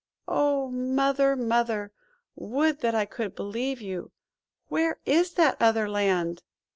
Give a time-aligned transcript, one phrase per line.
[0.27, 0.69] "Oh!
[0.71, 1.91] Mother, Mother,
[2.35, 4.09] would that I could believe you!
[4.67, 6.41] Where is that other Land?"